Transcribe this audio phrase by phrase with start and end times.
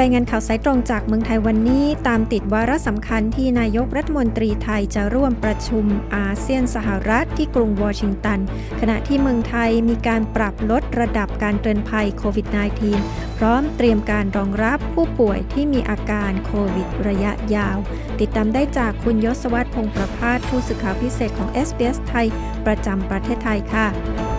[0.00, 5.84] รายงานข่าวสายตรงจากเมืองไทยวันนี้ ตามติดวาระสำคัญที่นายกรัฐมนตรีไทยจะร่วมประชุม
[6.16, 8.38] อาเซียนสหรัฐที่กรุงวอชิงตัน
[8.80, 12.46] ขณะที่เมืองไทยมีการปรับลดระดับการเตือนภัยโควิด
[12.92, 17.78] -19 พร้อมเตรียมการรองรับผู้ป่วยที่มีอาการโควิดระยะยาว
[18.20, 22.26] ติดตามได้จากคุณยศวัตรพงประพาสผู้สื่อข่าวพิเศษของ SBS ไทย
[22.66, 24.31] ประจำประเทศไทยค่ะ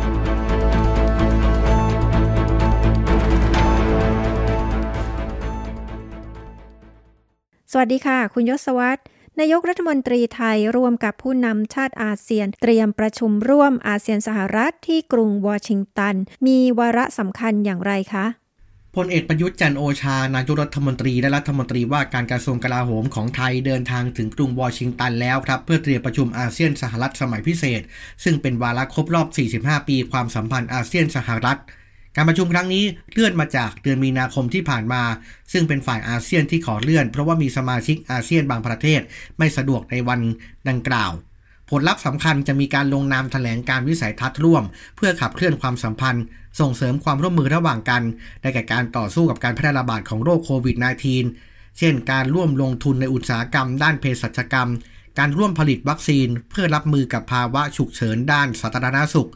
[7.76, 9.02] สวัสดีค่ะ คุณยศวัตร
[9.40, 16.16] นายกรัฐมนตรีไทยร่วมกับผู้นำชาติอาเซียน เตรียมประชุมร่วมอาเซียนสหรัฐที่กรุงวอชิงตัน
[16.48, 18.26] มีวาระสำคัญอย่างไรคะ
[18.96, 27.82] พลเอกประยุทธ์จันทร์โอชานายกรัฐมนตรีและรัฐมนตรีว่าการกระทรวงกลาโหมของไทยเดินทางถึงกรุงวอชิงตันแล้วครับ เพื่อเตรียมประชุมอาเซียนสหรัฐสมัยพิเศษ
[28.24, 29.28] ซึ่งเป็นวาระครบรอบ
[29.60, 31.60] 45 ปีความสัมพันธ์อาเซียนสหรัฐ
[32.16, 35.04] การประชุมครั้งนี้เลื่อนมาจากเดือนมีนาคมที่ผ่านมา
[35.52, 39.02] ซึ่งเป็นฝ่ายอาเซียนที่ขอเลื่อน เพราะว่ามีสมาชิกอาเซียนบางประเทศ
[39.38, 40.20] ไม่สะดวกในวัน
[40.70, 41.12] ดังกล่าว
[41.70, 44.64] ผลลัพธ์สำคัญจะมีการลงนามแถลงการวิสัยทัศน์ร่วม
[44.96, 46.24] เพื่อขับเคลื่อนความสัมพันธ์
[46.60, 48.04] ส่งเสริมความร่วมมือระหว่างกัน
[48.42, 50.78] ในแก่การต่อสู้กับการแพร่ระบาดของโรคโควิด
[51.26, 54.70] -19 เช่น การร่วมลงทุนในอุตสาหกรรม ด้านเภสัชกรรม
[55.20, 59.30] การร่วมผลิตวัคซีน เพื่อรับมือกับภาวะฉุกเฉินด้านสาธารณสุข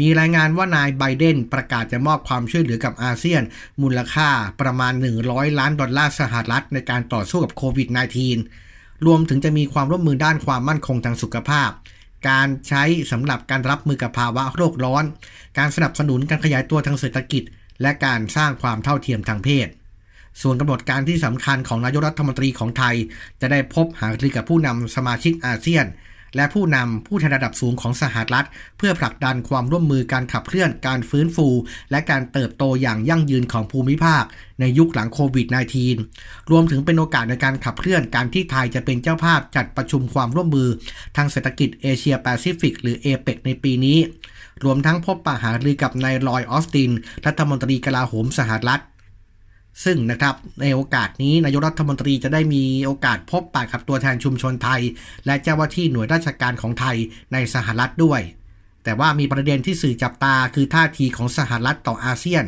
[0.00, 3.42] มีรายงานว่านายไบเดนประกาศจะมอบความช่วยเหลือกับอาเซียน
[3.82, 4.28] มูลค่า
[4.60, 4.92] ประมาณ
[5.24, 7.88] 100 ล้านดอลลาร์สหรัฐในการต่อสู้กับโควิด
[8.46, 11.70] -19 รวมถึงจะมีความร่วมมือด้านความมั่นคงทางสุขภาพ
[12.28, 15.04] การใช้สำหรับการรับมือกับภาวะโรคร้อน
[15.58, 17.42] การสนับสนุนการขยายตัวทางเศรษฐกิจ
[17.82, 19.68] และการสร้างความเท่าเทียมทางเพศ
[20.42, 22.96] ส่วนกำหนดการที่สำคัญของนายกรัฐมนตรีของไทย
[23.40, 25.84] จะได้พบหารือกับผู้นำสมาชิกอาเซียน
[26.36, 28.46] และผู้นำผู้แทนระดับสูงของสหรัฐ
[28.78, 31.48] เพื่อผลักดันความร่วมมือการขับเคลื่อนการฟื้นฟู
[31.90, 34.24] และการเติบโตอย่างยั่งยืนของภูมิภาค
[34.60, 35.46] ในยุคหลังโควิด
[35.98, 40.68] -19 รวมถึงเป็นโอกาสในการขับเคลื่อนการที่ไทยจะเป็นเจ้าภาพจัดประชุมความร่วมมือ
[41.16, 43.98] ทางเศรษฐกิจเอเชียแปซิฟิกหรือเอเปกในปีนี้
[44.64, 46.90] รวมทั้งพบปะหารือกับนายลอยออสติน
[47.26, 48.82] รัฐมนตรีกลาโหมสหรัฐ
[49.84, 54.82] ซึ่งนะครับในโอกาสนี้นายกรัฐมนตรีจะได้มีโอกาสพบปะกับตัวแทนชุมชนไทย
[55.26, 56.96] และเจ้าหน้าที่หน่วยราชการของไทย
[57.32, 58.20] ในสหรัฐด้วย
[58.84, 62.44] แต่ว่ามีประเด็นที่สื่อจับตาคือท่าทีของสหรัฐต่ออาเซียน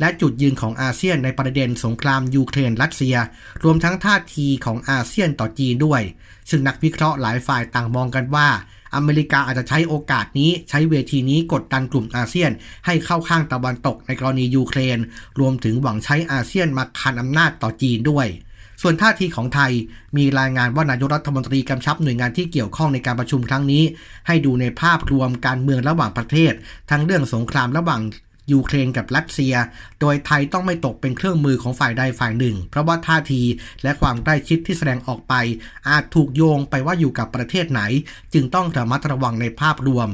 [0.00, 3.16] และจุดยืนของอาเซียนในประเด็นสงครามยูเครนรัสเซีย
[3.62, 6.02] รวมทั้งท่าทีของอาเซียนต่อจีนด้วย
[6.50, 8.48] ซึ่งนักวิเคราะห์หลายฝ่ายต่างมองกันว่า
[8.94, 12.50] อเมริกาอาจจะใช้โอกาสนี้ใช้เวทีนี้กดดันกลุ่มอาเซียน
[12.86, 14.98] ให้เข้าข้างตะวันตกในกรณียูเครน
[15.40, 18.28] รวมถึงหวังใช้อาเซียนมาคานอำนาจต่อจีนด้วย
[18.82, 19.72] ส่วนท่าทีของไทย
[20.16, 23.82] มีรายงานว่านายกรัฐมนตรีกำชับหน่วยงานที่เกี่ยวข้องในการประชุมครั้งนี้
[24.26, 26.52] ให้ดูในภาพรวมการเมืองระหว่างประเทศ
[26.90, 28.00] ทั้งเรื่องสงครามระหว่าง
[28.52, 29.54] ยูเครนกับรัสเซีย
[30.00, 33.42] โดยไทยต้องไม่ตกเป็นเครื่องมือของฝ่ายใดฝ่ายหนึ่ง เพราะว่าท่าที
[33.82, 35.34] และความใกล้ชิดที่แสดงออกไป
[35.88, 37.82] อาจถูกโยงไปว่าอยู่กับประเทศไหน
[38.34, 40.08] จึงต้องระมัดระวังในภาพรวม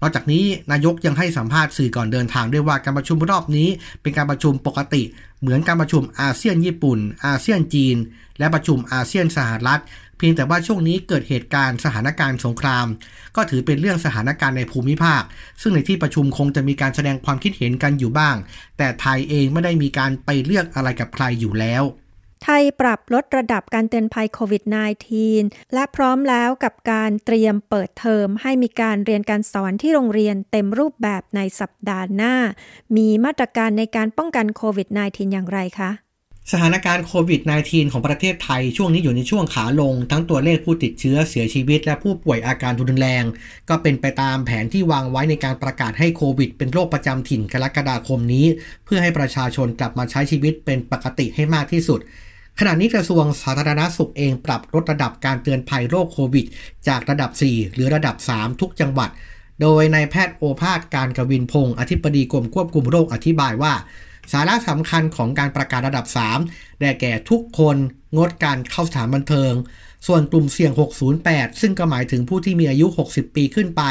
[0.00, 3.68] นอกจากนี้นายกยังให้สัมภาษณ์สื่อก่อนเดินทางด้วยว่าการประชุมรอบนี้
[4.02, 5.02] เป็นการประชุมปกติ
[5.40, 7.96] เหมือนการประชุมอาเซียนญี่ปุ่น อาเซียนจีน
[8.38, 9.80] และประชุมอาเซียนสหรัฐ
[10.18, 12.86] เพียงแต่ว่าช่วงนี้เกิดเหตุการณ์สถานการณ์สงคราม
[13.36, 15.22] ก็ถือเป็นเรื่องสถานการณ์ในภูมิภาค
[15.62, 18.36] ซึ่งในที่ประชุมคงจะมีการแสดงความคิดเห็นกันอยู่บ้าง
[18.78, 21.84] แต่ไทยเองไม่ได้มีการไปเลือกอะไรกับใครอยู่แล้ว
[22.44, 24.62] ไทยปรับลดระดับการเตือนภัยโควิด
[25.18, 32.34] -19 และพร้อมแล้วกับการเตรียมเปิดเทอมให้มีการเรียนการสอนที่โรงเรียนเต็มรูปแบบในสัปดาห์หน้า
[32.96, 35.90] มีมาตรการในการป้องกันโควิด -19 อย่างไรคะ
[36.52, 43.24] สถานการณ์โควิด -19 ของประเทศไทยช่วงนี้อยู่ในช่วงขาลง ทั้งตัวเลขผู้ติดเชื้อเสียชีวิต และผู้ป่วยอาการรุนแรง
[43.68, 48.46] ก็เป็นไปตามแผนที่วางไว้ในการประกาศให้โควิด เป็นโรคประจำถิ่นกรกฎาคมนี้
[48.84, 52.00] เพื่อให้ประชาชนกลับมาใช้ชีวิตเป็นปกติให้มากที่สุด
[52.58, 56.46] ขณะนี้กระทรวงสาธารณสุขเองปรับลดระดับการเตือนภัยโรคโควิด
[56.88, 59.10] จากระดับ 4 หรือระดับ 3 ทุกจังหวัด
[59.62, 63.74] โดยนายแพทย์โอภาสการกวินพงศ์อธิบดีกรมควบคุมโรคอธิบายว่า
[64.32, 66.06] สาระสำคัญของการประกาศระดับ
[66.42, 67.76] 3 ได้แก่ทุกคน
[68.16, 69.52] งดการเข้าสถานบันเทิง
[70.06, 70.72] ส่วนกลุ่มเสี่ยง
[71.16, 73.82] 608 ซึ่งก็หมายถึงผู้ที่มีอายุ 60 ปีขึ้นไป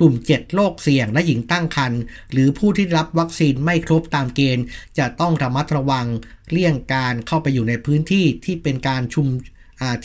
[0.00, 2.00] กลุ่ม 7 โรคเสี่ยงและหญิงตั้งครรภ์
[2.32, 4.64] หรือผู้ที่รับวัคซีนไม่ครบตามเกณฑ์
[4.98, 6.06] จะต้องระมัดระวัง
[6.50, 9.26] เลี่ยงการเข้าไปอยู่ในพื้นที่ที่เป็นการชุม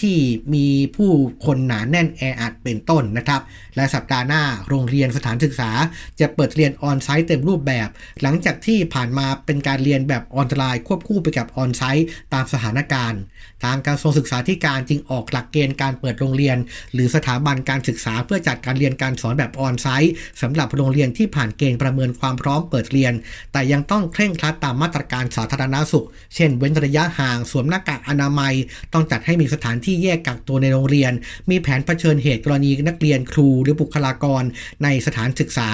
[0.01, 0.17] ที่
[0.53, 1.11] มีผู้
[1.45, 3.41] คนหนาแน่นแออัดเป็นต้นนะครับ
[3.75, 5.71] และสัปดาห์หน้าโรงเรียนสถานศึกษา
[6.19, 7.87] จะเปิดเรียนออนไซต์เต็มรูปแบบ
[8.21, 13.21] หลังจากที่ผ่านมาเป็นการเรียนแบบออนไลน์ควบคู่ไปกับออนไซต์ตามสถานการณ์
[13.63, 16.57] ทางกระทรวงศึกษาธิการจึงออกหลักเกณฑ์การเปิดโรงเรียน
[16.93, 23.13] หรือสถาบันการศึกษาเพื่อจัดการเรียนการสอนแบบออนไซต์สำหรับโรงเรียนที่ผ่านเกณฑ์ประเมินความพร้อมเปิดเรียน
[23.51, 28.53] แต่ยังต้องเคร่งครัดตามมาตรการสาธารณสุข เช่น เว้นระยะห่างสวมหน้ากากอนามัย
[28.93, 31.11] ต้องจัดให้มีสถานที่แยกกักตัวในโรงเรียน
[31.49, 34.43] มีแผนเผชิญเหตุกรณีนักเรียนครูหรือบุคลากร
[34.83, 35.69] ในสถานศึกษา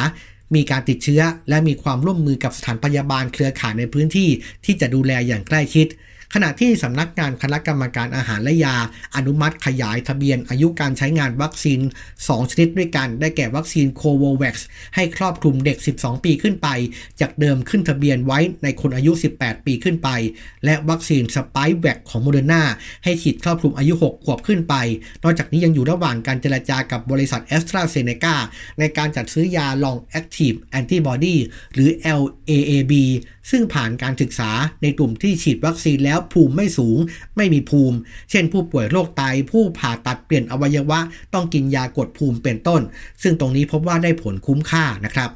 [0.55, 4.29] มีการติดเชื้อ และมีความร่วมมือกับสถานพยาบาลเครือข่ายในพื้นที่
[4.65, 5.87] ที่จะดูแลอย่างใกล้ชิด
[6.33, 8.75] ขณะที่สำนักงานคณะกรรมการอาหารและยา
[9.15, 11.79] อนุมัติขยายทะเบียนอายุการใช้งานวัคซีน
[12.15, 16.67] 2 ชนิดด้วยกัน ได้แก่วัคซีน Covovax ให้ครอบคลุมเด็ก 12 ปีขึ้นไป
[17.21, 20.09] จากเดิมขึ้นทะเบียนไว้ในคนอายุ 18 ปีขึ้นไป
[20.65, 22.63] และวัคซีน Spikevax ของโมเดอร์นา
[23.03, 24.75] ให้ฉีดครอบคลุมอายุ 6 ขวบขึ้นไป
[25.23, 28.35] นอกจากนี้ยังอยู่ระหว่างการเจรจากับบริษัทแอสตราเซเนกา
[28.79, 31.35] ในการจัดซื้อยา Long-Acting Antibody
[31.73, 31.89] หรือ
[32.19, 32.93] LAAB
[33.51, 36.97] ซึ่งผ่านการศึกษาในกลุ่มที่ฉีดวัคซีนแล้วภูมิไม่สูง
[37.37, 37.97] ไม่มีภูมิ
[38.29, 40.99] เช่น ผู้ป่วยโรคไต ผู้ผ่าตัดเปลี่ยนอวัยวะ
[41.33, 42.81] ต้องกินยากดภูมิเป็นต้น
[43.21, 45.29] ซึ่งตรงนี้พบว่าได้ผลคุ้มค่านะครับ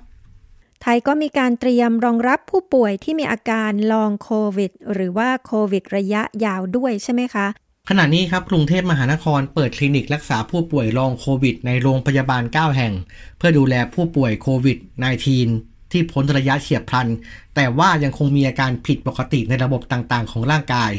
[0.82, 7.48] ไทยก็มีการเตรียมรองรับผู้ป่วยที่มีอาการลองโควิด หรือว่าโควิดระยะยาวด้วยใช่ไหมคะ
[7.90, 12.94] ขณะนี้ครับกรุงเทพมหานครเปิดคลินิกรักษาผู้ป่วยลองโควิด ในโรงพยาบาล 9 แห่ง
[13.38, 17.08] เพื่อดูแลผู้ป่วยโควิด -19 ที่พ้นระยะเฉียบพลัน
[17.56, 20.92] แต่ว่ายังคงมีอาการผิดปกติในระบบต่างๆ ของร่างกาย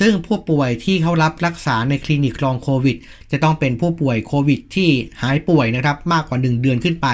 [0.00, 2.96] ซึ่งผู้ป่วยที่เข้ารับรักษาในคลินิกลองโควิด
[3.30, 4.90] จะต้องเป็นผู้ป่วยโควิดที่
[5.22, 7.08] หายป่วยนะครับมากกว่า 1 เดือนขึ้นไป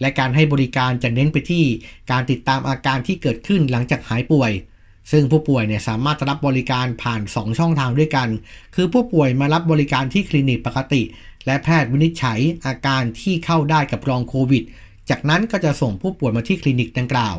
[0.00, 1.64] และการให้บริการจะเน้นไปที่
[2.10, 4.52] การติดตามอาการที่เกิดขึ้นหลังจากหายป่วย
[5.12, 8.28] ซึ่งผู้ป่วยเนี่ยสามารถรับบริการผ่าน 2 ช่องทางด้วยกัน
[8.74, 11.02] คือผู้ป่วยมารับบริการที่คลินิกปกติ
[11.46, 14.64] และแพทย์วินิจฉัยอาการที่เข้าได้กับรองโควิด
[15.10, 17.36] จากนั้นก็จะส่งผู้ป่วยมาที่คลินิกดังกล่าว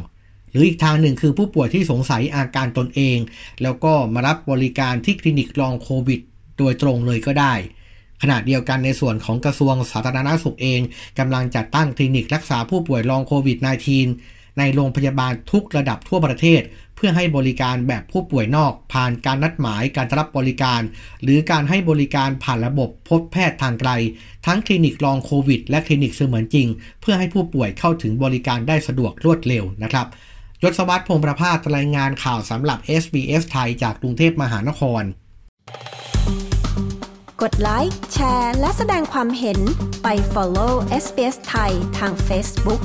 [0.51, 3.17] หรืออีกทางหนึ่งคือผู้ป่วยที่สงสัยอาการตนเอง
[3.63, 6.19] แล้วก็มารับบริการที่คลินิกลองโควิด
[6.57, 7.53] โดยตรงเลยก็ได้
[8.21, 10.81] ขณะเดียวกันในส่วนของกระทรวงสาธารณาสุขเอง
[11.19, 16.61] กำลังจัดตั้งคลินิกรักษาผู้ป่วยลองโควิด -19 ในโรงพยาบาลทุกระดับทั่วประเทศ
[16.95, 20.81] เพื่อให้บริการแบบผู้ป่วยนอก ผ่านการนัดหมายการรับบริการ
[21.23, 23.91] หรือการให้บริการผ่านระบบพบแพทย์ทางไกล
[24.45, 26.67] ทั้งคลินิกลองโควิด และคลินิกเสมือนจริง
[27.01, 30.07] เพื่อให้ผู้ป่วยเข้าถึงบริการได้สะดวกรวดเร็วนะครับ
[30.63, 35.03] ยศวัตรพงประภาสรายงานข่าวสำหรับ SBS ไทยจากกรุงเทพมหานคร
[37.41, 39.59] กดไลค์แชร์ และแสดงความเห็น
[40.03, 42.81] ไป follow SBS ไทยทาง Facebook